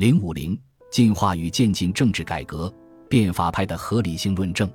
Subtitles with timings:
[0.00, 0.58] 零五零
[0.90, 2.72] 进化与渐进政治改革，
[3.06, 4.66] 变法派的合理性论证。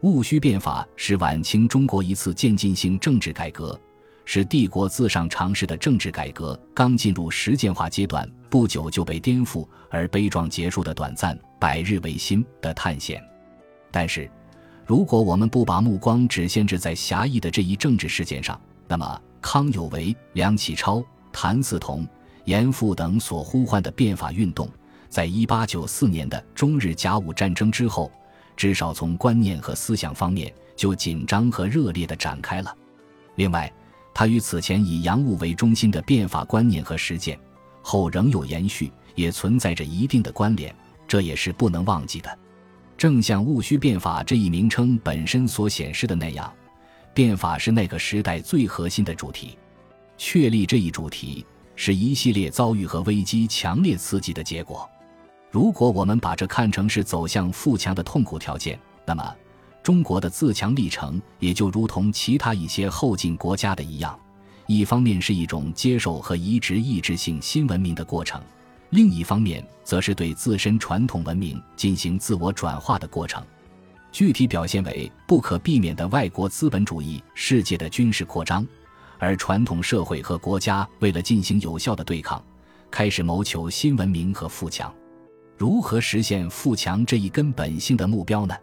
[0.00, 3.78] 戊戌变法是晚清中国一次渐进性政治改革，
[4.24, 13.22] 是帝国自上尝试的政治改革刚进入实践化阶段不久就被颠覆而悲壮结束的短暂百日维新的探险。
[13.90, 14.30] 但是，
[14.86, 18.58] 如果我们不把目光只限制在狭义的这一政治事件上，
[18.88, 22.08] 那么康有为、梁启超、谭嗣同、
[22.44, 24.68] 严复等所呼唤的变法运动，
[25.08, 28.10] 在一八九四年的中日甲午战争之后。
[28.56, 32.72] 至少从观念和思想方面就紧张和热烈地展开了。
[33.34, 33.68] 另外，
[34.14, 37.36] 它与此前以洋务为中心的变法观念和实践
[37.82, 40.72] 后仍有延续，也存在着一定的关联，
[41.08, 42.38] 这也是不能忘记的。
[42.96, 46.48] 正像戊戌变法这一名称本身所显示的那样，
[47.12, 49.58] 变法是那个时代最核心的主题。
[50.16, 51.44] 确立这一主题，
[51.76, 54.88] 是一系列遭遇和危机强烈刺激的结果。
[55.50, 59.36] 如果我们把这看成是走向富强的痛苦条件，那么
[59.82, 64.18] 中国的自强历程也就如同其他一些后进国家的一样，
[64.66, 68.40] 一方面是一种接受和移植意志性新文明的过程，
[68.90, 73.44] 另一方面则是对自身传统文明进行自我转化的过程。
[74.10, 78.66] 具体表现为不可避免的外国资本主义世界的军事扩张，
[79.18, 82.42] 而传统社会和国家为了进行有效的对抗，
[82.90, 84.92] 开始谋求新文明和富强。
[85.56, 88.54] 如何实现富强这一根本性的目标呢？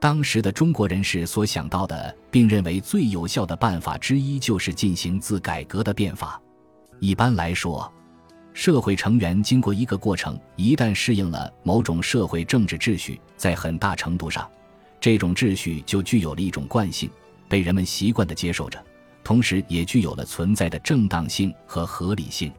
[0.00, 6.40] 当时的中国人士所想到的，并认为最有效的办法之一，就是进行自改革的变法。
[6.98, 7.92] 一般来说，
[8.52, 14.50] 社会成员经过一个过程，一旦适应了某种社会政治秩序，在很大程度上，
[15.00, 17.08] 这种秩序就具有了一种惯性，
[17.48, 18.84] 被人们习惯地接受着，
[19.24, 22.52] 同时也具有了存在的正当性和合理性。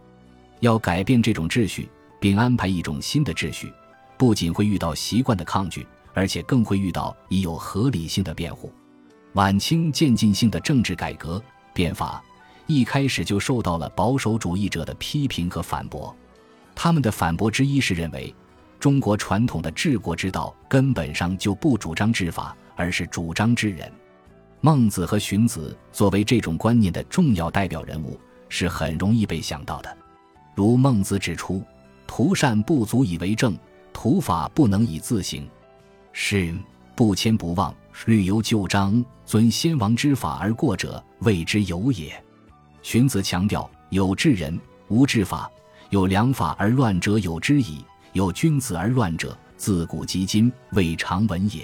[0.59, 1.89] 要改变这种秩序。
[2.23, 3.69] 并安排一种新的秩序，
[4.15, 8.71] 不仅会遇到习惯的抗拒，而且更会遇到已有合理性的辩护。
[9.33, 11.43] 晚清渐进性的政治改革
[11.73, 12.23] 变法
[12.65, 16.15] 一开始就受到了保守主义者的批评和反驳。
[16.73, 18.33] 他们的反驳之一是认为，
[18.79, 23.91] 中国传统的治国之道根本上就不主张治法，而是主张治人。
[24.65, 29.97] 孟子和荀子作为这种观念的重要代表人物，是很容易被想到的。
[30.55, 31.61] 如孟子指出。
[32.05, 33.57] 图善不足以为政，
[33.91, 35.49] 图法不能以自行。
[36.11, 36.53] 是
[36.95, 37.73] 不迁不忘，
[38.05, 42.23] 虑由旧章，遵先王之法而过者，谓之有也。
[42.83, 44.59] 荀子强调有治人，
[44.89, 45.49] 无治法；
[45.89, 51.63] 有良法而乱者有之矣；有君子而乱者，自古及今未尝闻也。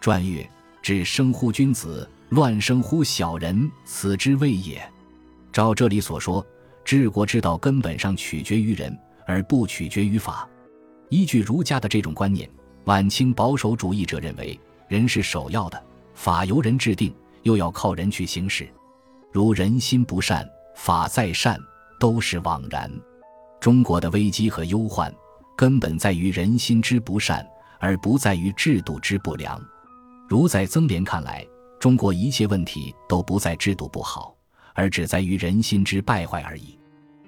[0.00, 0.48] 传曰：
[0.80, 4.82] 至生乎君子，乱生乎小人，此之谓也。
[5.52, 6.44] 照这里所说，
[6.84, 8.96] 治国之道根本上取决于人。
[9.26, 10.46] 而不取决于法。
[11.08, 12.46] 依据儒家的这种观念，
[12.84, 15.82] 晚清保守主义者认为人是首要的，
[16.14, 18.68] 法由人制定，又要靠人去行使。
[19.32, 20.46] 如人心不善，
[20.76, 21.58] 法再善
[21.98, 22.90] 都是枉然。
[23.60, 25.10] 中国的危机和忧患，
[25.56, 27.46] 根本在于人心之不善，
[27.80, 29.58] 而不在于制度之不良。
[30.28, 31.46] 如在曾联看来，
[31.84, 34.34] 中国一切问题都不在制度不好，
[34.72, 36.78] 而只在于人心之败坏而已。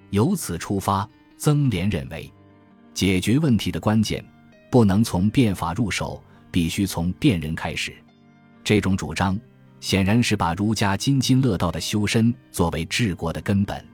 [0.08, 1.06] 由此出发。
[1.36, 2.32] 曾连认为，
[2.94, 4.24] 解决问题的关键
[4.70, 7.94] 不能从变法入手，必须从变人开始。
[8.64, 9.38] 这种主张
[9.78, 13.86] 显然是把儒家津津乐道的修身作为治国的根本。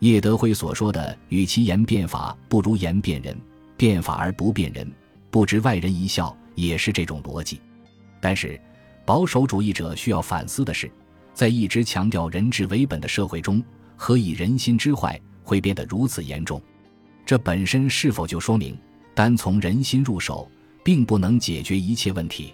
[0.00, 3.36] 叶德辉所说的“与其言变法，不如言变人；
[3.76, 4.92] 变法而不变人，
[5.30, 7.60] 不知外人一笑”，也是这种逻辑。
[8.20, 8.60] 但是，
[9.04, 10.90] 保守主义者需要反思的是，
[11.34, 13.62] 在一直强调人治为本的社会中，
[13.96, 16.60] 何以人心之坏会变得如此严重？
[17.24, 18.78] 这本身是否就说明，
[19.14, 20.50] 单从人心入手，
[20.84, 22.52] 并不能解决一切问题？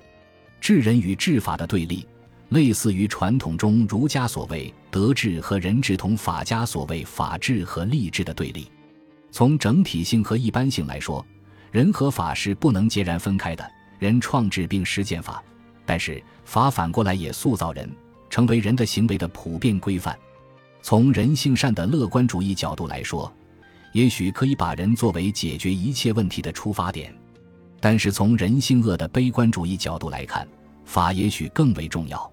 [0.60, 2.06] 治人与治法的对立，
[2.48, 8.70] 类似于传统中儒家所谓德治和人治，同法家所谓法治和吏治的对立。
[9.30, 11.24] 从整体性和一般性来说，
[11.70, 13.70] 人和法是不能截然分开的。
[13.98, 15.42] 人创制并实践法，
[15.84, 17.86] 但是法反过来也塑造人，
[18.30, 20.18] 成为人的行为的普遍规范。
[20.80, 23.30] 从人性善的乐观主义角度来说。
[23.92, 27.14] 也许可以把人作为解决一切问题的出发点，
[27.80, 30.46] 但是从人性恶的悲观主义角度来看，
[30.84, 32.30] 法也许更为重要。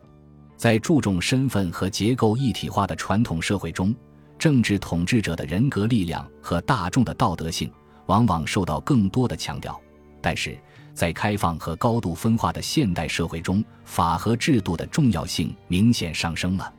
[0.58, 3.96] 在注重身份和结构一体化的传统社会中，
[4.38, 7.72] 政治统治者的人格力量和大众的道德性
[8.08, 9.80] 往往受到更多的强调。
[10.22, 10.58] 但是
[10.96, 16.74] 在开放和高度分化的现代社会中，法和制度的重要性明显上升了。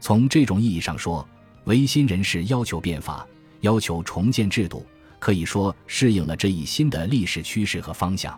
[0.00, 1.26] 从这种意义上说，
[1.64, 3.26] 维新人士要求变法。
[3.62, 4.84] 要求重建制度，
[5.20, 8.36] 可以说适应了这一新的历史趋势和方向。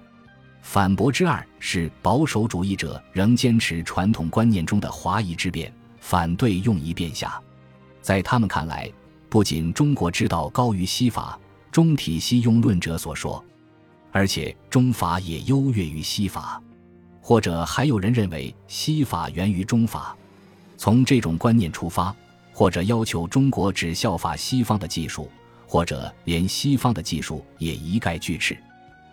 [0.61, 7.41] 反驳之二是保守主义者仍坚持传统观念中的华夷之辩，反对用夷变下。
[8.03, 8.93] 在他们看来，
[9.31, 11.41] 不仅中国之道高于西法，
[11.73, 13.43] 中体西庸论者所说，
[14.15, 16.63] 而且中法也优越于西法。
[17.21, 20.17] 或者还有人认为西法源于中法。
[20.77, 22.15] 从这种观念出发，
[22.53, 25.29] 或者要求中国只效法西方的技术，
[25.67, 28.57] 或者连西方的技术也一概拒斥。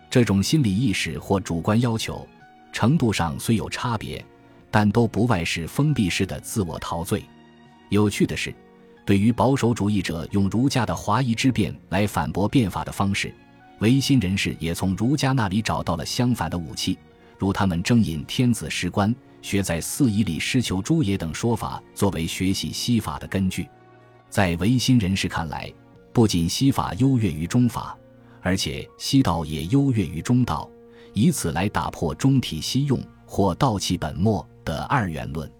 [0.08, 2.24] 这种心理意识或主观要求
[2.72, 4.24] 程度上虽有差别，
[4.70, 7.24] 但都不外是封闭式的自我陶醉。
[7.88, 8.54] 有趣的是，
[9.04, 13.34] 对于保守主义者用儒家的华夷之辩来反驳变法的方式，
[13.82, 16.96] 唯心人士也从儒家那里找到了相反的武器，
[17.36, 19.12] 如他们征引天子石官，
[19.42, 23.68] 学在四夷里施求诸野等说法作为学习西法的根据。
[24.30, 25.68] 在唯心人士看来，
[26.12, 27.98] 不仅西法优越于中法。
[28.40, 30.70] 而且西道也优越于中道，
[31.12, 35.50] 以此来打破中体西用或道气本末的二元论。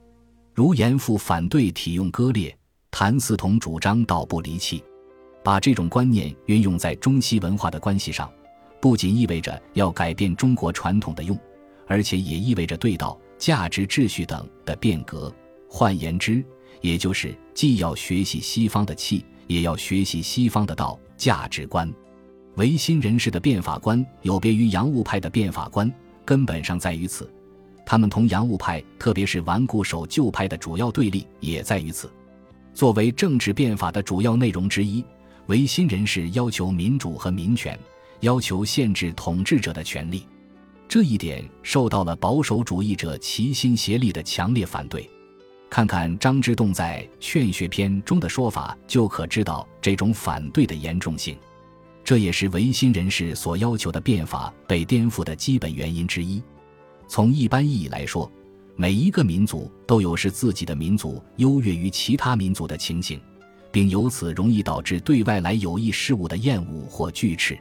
[0.55, 2.57] 如严复反对体用割裂，
[2.91, 4.83] 谭嗣同主张道不离气。
[5.43, 8.31] 把这种观念运用在中西文化的关系上，
[8.81, 11.39] 不仅意味着要改变中国传统的用，
[11.87, 15.33] 而且也意味着对道、价值秩序等的变革。
[15.69, 16.45] 换言之，
[16.81, 21.93] 也就是既要学习西方的气，也要学习西方的道价值观。
[22.57, 25.91] 唯心人士的变法观有别于洋务派的变法观，
[26.25, 27.33] 根本上在于此。
[27.85, 32.13] 他们同洋务派，特别是顽固守旧派的主要对立也在于此。
[32.75, 35.05] 作为政治变法的主要内容之一，
[35.47, 37.79] 维新人士要求民主和民权，
[38.21, 40.27] 要求限制统治者的权利。
[40.89, 45.09] 这一点受到了保守主义者齐心协力的强烈反对。
[45.69, 51.37] 看看张之洞在《劝学篇》中的说法，就可知道这种反对的严重性。
[52.05, 56.43] 这也是维新人士所要求的变法被颠覆的基本原因之一。
[57.09, 58.31] 从一般意义来说，
[58.77, 63.19] 每一个民族都有使自己的民族优越于其他民族的情形，
[63.73, 67.59] 并由此容易导致对外来有益事物的厌恶或拒斥。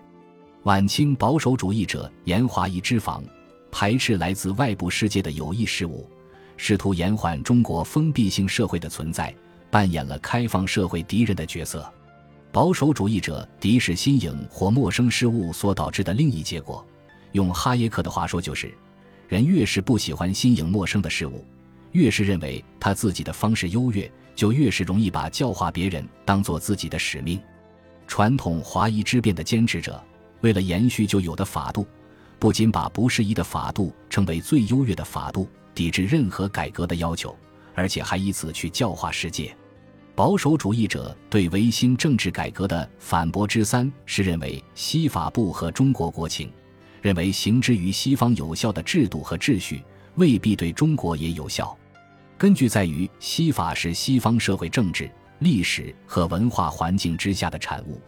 [0.63, 3.23] 晚清保守主义者严华夷之防，
[3.71, 6.07] 排斥来自外部世界的有益事物，
[6.57, 9.33] 试图延缓中国封闭性社会的存在，
[9.71, 11.91] 扮演了开放社会敌人的角色。
[12.51, 16.85] 保守主义者敌视新颖或陌生事物所导致的另一结果，
[17.31, 18.71] 用哈耶克的话说，就是
[19.29, 21.45] 人越是不喜欢新颖陌生的事物，
[21.91, 27.39] 越是认为他自己的方式优越，就越是容易把教化别人当做自己的使命。
[28.07, 30.01] 传统华夷之辩的坚持者，
[30.41, 31.85] 为了延续就有的法度，
[32.39, 37.35] 不仅把不适宜的法度称为最优越的法度，抵制任何改革的要求，
[37.73, 39.55] 而且还以此去教化世界。
[40.13, 46.51] 保守主义者对维新政治改革的反驳之三是认为西法不合中国国情，
[47.01, 49.81] 认为行之于西方有效的制度和秩序
[50.15, 51.75] 未必对中国也有效。
[52.41, 55.07] 根据在于西法是西方社会政治、
[55.37, 58.01] 历史和文化环境之下的产物，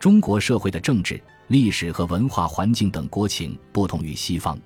[0.00, 4.58] 中国社会的政治、历史和文化环境等国情不同于西方，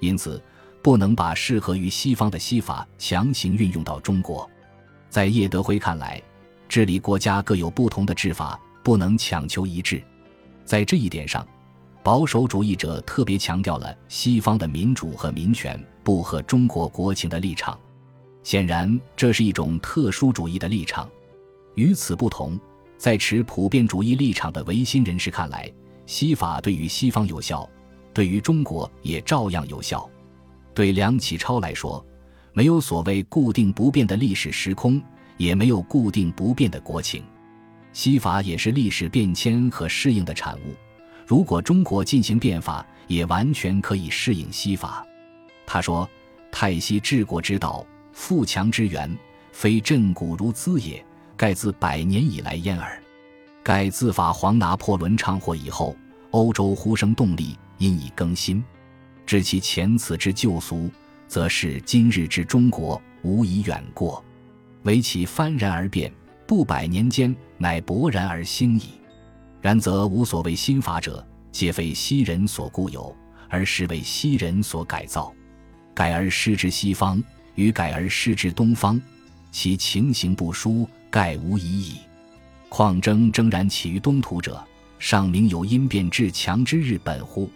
[0.00, 0.42] 因此
[0.82, 4.50] 不能把适合于西方的西法强行运用到中国。
[5.08, 6.20] 在叶德辉看来。
[6.68, 10.02] 治理国家各有不同的治法，不能强求一致。
[10.64, 11.46] 在这一点上，
[12.02, 17.78] 保守主义者特别强调了西方的民主和民权不合中国国情的立场。
[18.46, 21.10] 显然，这是一种特殊主义的立场。
[21.74, 22.56] 与此不同，
[22.96, 25.68] 在持普遍主义立场的维新人士看来，
[26.06, 27.68] 西法对于西方有效，
[28.14, 30.08] 对于中国也照样有效。
[30.72, 32.06] 对梁启超来说，
[32.52, 35.02] 没有所谓固定不变的历史时空。
[35.38, 37.24] 也没有固定不变的国情，
[37.92, 40.72] 西法也是历史变迁和适应的产物。
[41.26, 45.04] 如果中国进行变法，也完全可以适应西法。
[45.66, 46.08] 他说
[46.50, 47.84] ：“太息治国之道，
[48.16, 49.14] 富强之源，
[49.52, 51.04] 非振古如兹也，
[51.36, 53.00] 盖自百年以来焉耳。
[53.62, 55.94] 盖自法皇拿破仑昌祸以后，
[56.30, 58.64] 欧洲呼声动力，因以更新。
[59.26, 60.90] 知其前此之旧俗，
[61.28, 64.24] 则是今日之中国，无以远过。”
[64.84, 66.10] 唯其幡然而变，
[66.46, 68.92] 不百年间，乃勃然而兴矣。
[69.60, 73.14] 然则无所谓新法者，皆非昔人所固有，
[73.50, 75.32] 而是为昔人所改造。
[75.94, 77.22] 改而失之西方，
[77.56, 79.00] 与改而失之东方，
[79.50, 81.96] 其情形不殊，盖无疑矣。
[82.68, 84.62] 况征征然起于东土者，
[84.98, 87.50] 尚明有因变至强之日本乎？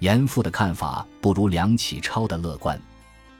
[0.00, 2.80] 严复的看法不如梁启超的乐观。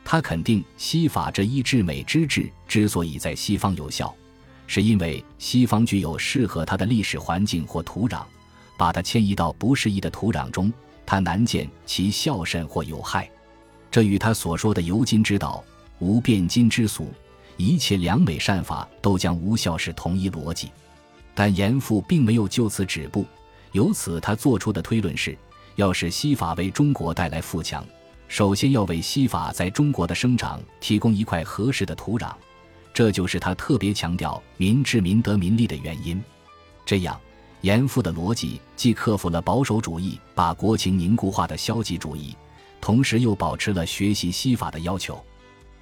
[0.04, 4.14] 他肯定西法这一至美之治之所以在西方有效，
[4.66, 8.22] 是因为西方具有适合它的历史环境或土壤，
[8.76, 10.70] 把它迁移到不适宜的土壤中，
[11.06, 13.30] 他难见其孝甚或有害。
[13.90, 15.64] 这与他所说的“由今之道，
[15.98, 17.12] 无变今之俗，
[17.56, 20.70] 一切良美善法都将无效”是同一逻辑。
[21.34, 23.26] 但严复并没有就此止步，
[23.72, 25.36] 由此他做出的推论是：
[25.76, 27.84] 要使西法为中国带来富强，
[28.28, 32.32] 首先要为西法在中国的生长提供一块合适的土壤。
[32.92, 36.22] 这就是他特别强调“民治民得民利”的原因。
[36.86, 37.20] 这样，
[37.62, 42.36] 严复的逻辑既克服了保守主义把国情凝固化的消极主义，
[42.80, 45.20] 同时又保持了学习西法的要求。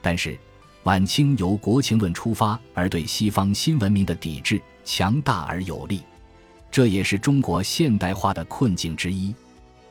[0.03, 0.37] 但是，
[0.83, 6.03] 晚清由国情论出发而对西方新文明的抵制强大而有力，
[6.71, 9.33] 这也是中国现代化的困境之一。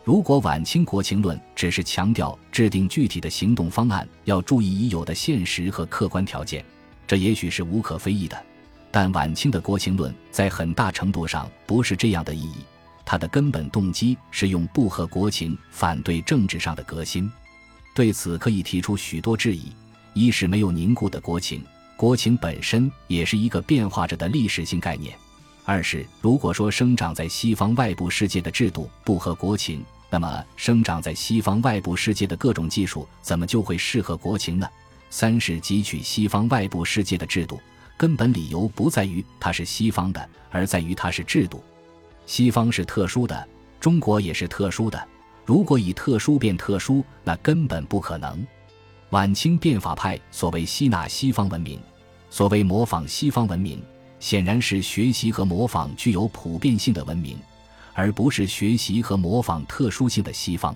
[0.03, 6.65] 如果晚清国情论只是强调制定具体的行动方案要注意已有的现实和客观条件，
[7.07, 8.43] 这也许是无可非议的，
[8.91, 12.65] 但晚清的国情论在很大程度上不是这样的意义。
[13.05, 17.31] 它的根本动机是用不合国情反对政治上的革新。
[17.93, 19.71] 对此可以提出许多质疑：
[20.13, 21.63] 一是没有凝固的国情，
[21.95, 25.13] 国情本身也是一个变化着的历史性概念；
[25.63, 34.67] 二是如果说生长在西方外部世界的制度不合国情，那么生长在西方外部世界的各种技术怎么就会适合国情呢？
[35.09, 37.59] 三是汲取西方外部世界的制度，
[37.97, 41.63] 根本理由不在于它是西方的，而在于它是制度。
[42.25, 43.47] 西方是特殊的，
[43.79, 45.01] 中国也是特殊的。
[45.45, 48.45] 如果以特殊变特殊，那根本不可能。
[49.11, 51.77] 晚清变法派所谓吸纳西方文明，
[52.29, 53.77] 所谓模仿西方文明，
[54.21, 57.37] 显然是学习和模仿具有普遍性的文明，
[57.93, 60.73] 而不是学习和模仿特殊性的西方。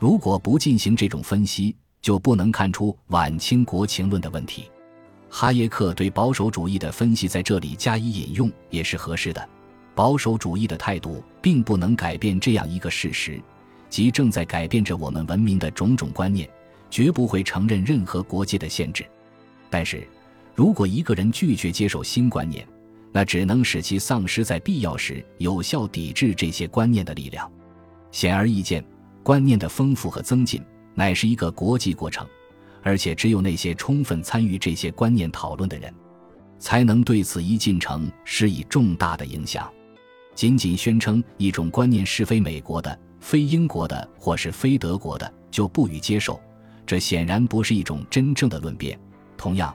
[0.00, 4.68] 如果不进行这种分析，就不能看出晚清国情论的问题。
[5.28, 9.48] 哈耶克对保守主义的分析在这里加以引用也是合适的。
[9.94, 13.40] 保守主义的态度并不能改变这样一个事实，
[13.88, 16.50] 即正在改变着我们文明的种种观念，
[16.90, 19.06] 绝不会承认任何国界的限制。
[19.70, 20.06] 但是，
[20.54, 22.66] 如果一个人拒绝接受新观念，
[23.12, 27.50] 那只能使其丧失在必要时有效抵制这些观念的力量。
[28.10, 28.84] 显而易见，
[29.22, 30.60] 观念的丰富和增进。
[30.92, 32.26] 乃是一个国际过程，
[32.82, 35.94] 而且只有那些充分参与这些观念讨论的人，
[36.58, 39.70] 才能对此一进程施以重大的影响。
[40.34, 46.38] 仅仅宣称一种观念是非美国的、非英国的或是非德国的，就不予接受，
[46.90, 48.98] 这显然不是一种真正的论辩。
[49.36, 49.72] 同样，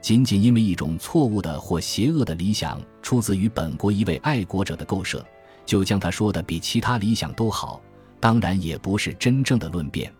[0.00, 5.24] 仅仅因为一种错误的或邪恶的理想出自于本国一位爱国者的构设，
[5.64, 7.80] 就将他说的比其他理想都好，
[8.18, 10.12] 当然也不是真正的论辩。